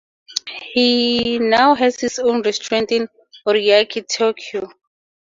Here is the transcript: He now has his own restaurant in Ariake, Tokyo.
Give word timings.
He 0.73 1.37
now 1.37 1.75
has 1.75 1.99
his 1.99 2.17
own 2.17 2.41
restaurant 2.41 2.91
in 2.91 3.07
Ariake, 3.47 4.07
Tokyo. 4.11 4.67